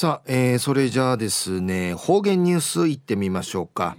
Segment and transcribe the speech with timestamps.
[0.00, 3.96] さあ、えー、それじゃあですね方言ニュースいってみましょうか、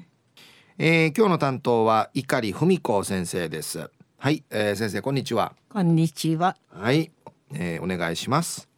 [0.77, 3.91] えー、今日の担当は碇文子先生です。
[4.17, 5.51] はい、えー、先生こんにちは。
[5.67, 6.55] こんにちは。
[6.69, 7.11] はい、
[7.53, 8.69] えー、お願いします。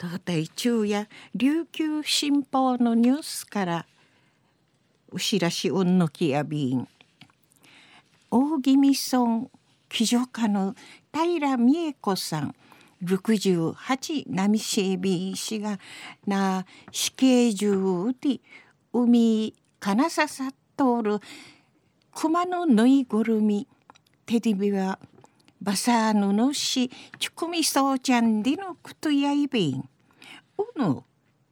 [0.00, 3.86] 東大中や琉球新報のニュースから
[5.12, 6.88] 牛らしうんのきやびん
[8.30, 9.48] 大宜味村
[9.88, 10.74] 騎乗家の
[11.12, 12.54] 平美恵子さん
[13.03, 13.73] 68
[14.27, 15.79] 波シェビー氏が
[16.25, 18.41] な死刑中で
[18.91, 21.19] 海金ささっとる
[22.13, 23.67] 熊のぬいぐるみ
[24.25, 24.99] テディビは
[25.61, 29.89] バサーヌのしチュクミソーちゃんでのくとやいびん。
[30.57, 31.03] うぬ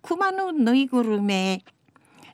[0.01, 1.63] 熊のぬいぐるめ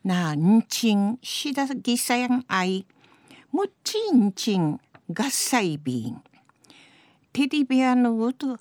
[0.04, 2.86] なんちんしだぎさやんあい
[3.52, 4.80] むちんちん
[5.12, 6.22] がっさいびん。
[7.32, 8.58] テディベアのうと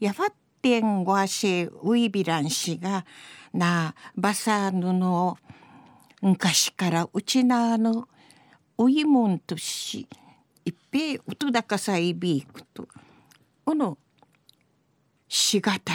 [0.00, 0.28] やばっ
[0.62, 1.26] てんごゴア
[1.82, 3.04] ういびらんしが
[3.52, 5.36] なバサぬヌの
[6.22, 8.08] 昔からうちなあの
[8.78, 10.08] おいもんとし
[10.64, 12.88] いっぺいおとだかさいびいくと。
[13.66, 13.98] おの
[15.28, 15.92] しがた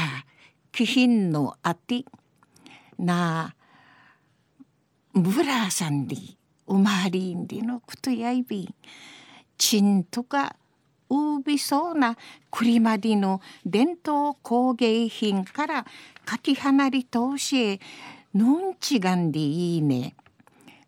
[0.72, 2.06] きひんのあて
[3.00, 3.56] な
[5.14, 6.16] あらさんで
[6.68, 8.74] おまわりんでのことやいび
[9.58, 10.56] ちんとか
[11.10, 12.18] うびちんとかうびそうな
[12.52, 15.86] 栗までの伝統工芸品から
[16.26, 17.80] かき離り通しへ
[18.34, 20.16] のんちがんでいいね。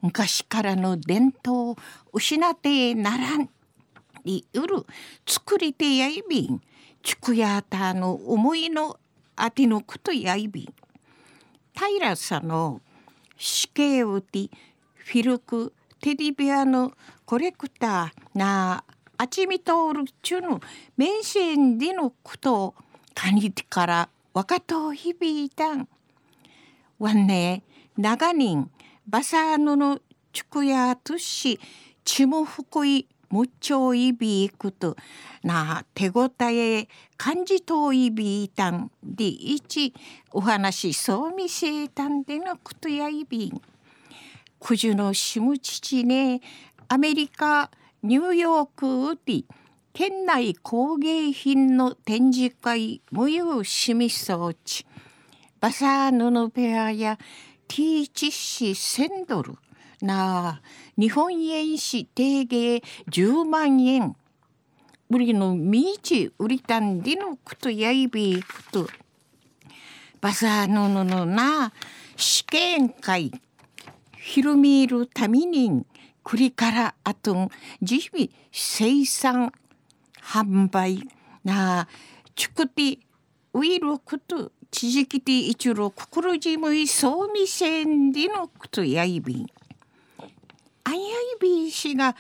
[0.02, 1.78] 昔からの伝統を
[2.14, 3.50] 失ってならん
[4.23, 4.86] にうる
[5.28, 6.62] 作り手やいびん
[7.02, 9.00] ちくやたの思いの
[9.36, 10.73] あてのことやいびん
[11.73, 12.82] 平さの
[13.38, 14.50] 死刑をて
[14.94, 16.92] フィルクテディベアの
[17.26, 20.60] コレクターなあちみとおるちゅぬ
[20.95, 22.76] 面線でのことを
[23.16, 25.88] かにてから若と響いたん。
[27.00, 27.64] わんね
[27.98, 28.70] 長人
[29.08, 30.00] バサーヌの
[30.32, 31.60] ちくやとし
[32.04, 34.95] ちもふこいむっちょいびいくと
[35.44, 39.94] な手ごたえ感じといびいたんでいち
[40.32, 43.61] お話そうみせたんでのことやいびん。
[44.60, 46.42] くじゅのしむちちね
[46.88, 47.70] アメリカ
[48.03, 49.43] ニューヨークで
[49.93, 54.85] 県内工芸品の展示会無有しみ装置
[55.59, 57.17] バサー布ペアや
[57.67, 59.55] ティーチシ1000ドル
[60.02, 60.61] なあ
[60.97, 64.15] 日本円紙定芸10万円。
[65.09, 68.64] 売りのミーチ売りたんでのくとやいびく。
[68.71, 68.87] と
[70.21, 71.71] バサー布のな
[72.15, 73.31] 試験会
[74.17, 75.85] ひるみるために
[76.27, 77.49] 栗からあとん
[77.80, 79.54] 自費生産
[80.21, 81.08] 販売
[81.45, 81.88] な
[82.36, 82.99] チクティ
[83.54, 89.48] ウイルクと地域ティ一路くくるじむいそうみせんでのくとやいびん。
[90.83, 91.02] あやい
[91.42, 92.14] びしが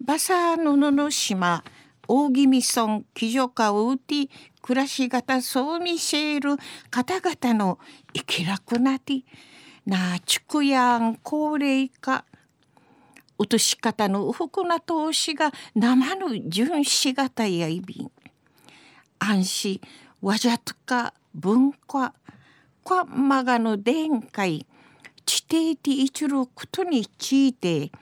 [0.00, 1.64] バサーののの島
[2.06, 4.28] 大宜味村騎乗家をうて
[4.62, 6.56] 暮らし方そう見せる
[6.90, 7.80] 方々の
[8.14, 9.24] 生き楽なて
[9.84, 12.24] なあちくやん高齢化
[13.38, 18.10] 落とし方のふくな投資が生の純しがたやいびん
[19.18, 19.80] 安心
[20.20, 22.14] わじゃとか文化
[22.82, 24.66] こまがの殿会
[25.24, 27.92] 地底ていちることについて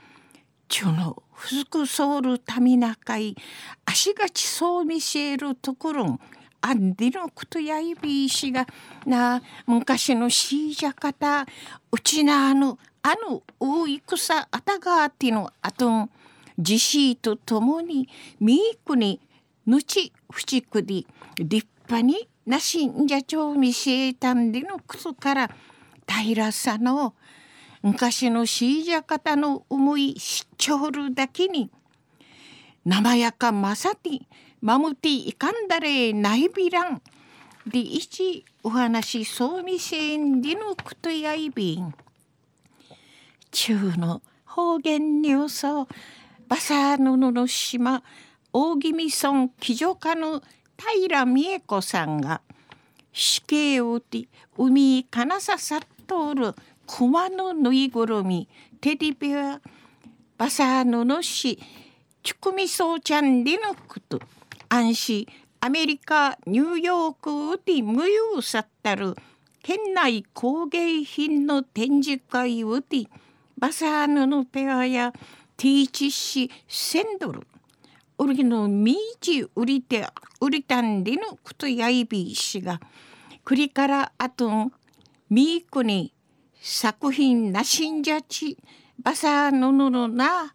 [0.68, 3.36] ちゅのふずくそうるたみなかい
[3.84, 6.18] 足がちそう見せるところ
[6.60, 8.66] あんでのことやいびいしが
[9.04, 11.46] な昔のしいじゃかた
[11.92, 12.78] うちなあの
[13.14, 16.10] の大戦あたがあてのあとん
[16.58, 18.08] 自死とともに
[18.40, 19.20] みいくに
[19.66, 21.06] ぬちふちくり
[21.36, 25.50] 立派になしんじゃちょうみせえたんでのくそから
[26.06, 27.14] 平さの
[27.82, 31.70] 昔のしいじゃ方の思いしちょるだけに
[32.84, 34.20] 生やかまさて
[34.60, 37.02] まむていかんだれないびらん
[37.66, 41.94] でいちお話そうみせんでのくとやいびん。
[43.56, 45.88] 中の方言ニュースを
[46.46, 48.02] バサーヌの島
[48.52, 50.42] 大宜味村騎乗家の
[50.76, 52.42] 平美恵子さんが
[53.14, 54.28] 死刑を打て。
[54.58, 56.54] 海金ささっとおる
[56.86, 58.46] 熊のぬいぐるみ
[58.78, 59.60] テディベア
[60.36, 61.58] バサーののし
[62.22, 64.20] チュクミソーちゃんでのこと
[64.68, 65.26] 安心
[65.60, 69.14] アメリカニューヨークで無用さったる
[69.62, 73.08] 県内工芸品の展示会をで
[73.58, 75.12] バサーヌのペアや
[75.56, 77.46] ティーチシセンドル。
[78.18, 80.06] 売りのミーチ売りて
[80.40, 82.80] 売りたんでのことやいびしが
[83.44, 84.72] 栗からあと
[85.28, 86.12] ミークに
[86.60, 88.56] 作品なしんじゃち
[89.02, 90.54] バサーヌのな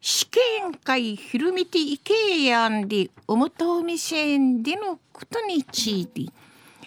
[0.00, 6.32] 試験会ひるみていけやんでおもとみせんでのことについて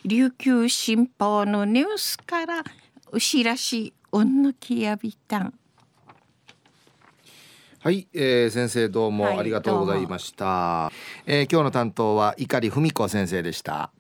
[0.06, 2.64] 琉球新報のニュースから
[3.12, 5.54] うしらしおんのきやびたん
[7.80, 10.92] はい、えー、先生どうもありがとうございました、は
[11.26, 13.92] い、えー、今日の担当は碇文子先生でした